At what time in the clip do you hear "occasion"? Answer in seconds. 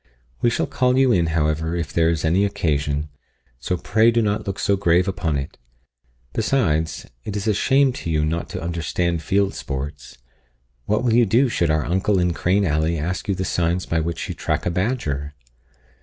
2.43-3.09